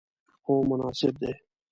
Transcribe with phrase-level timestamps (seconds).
[0.45, 1.33] هو، مناسب دی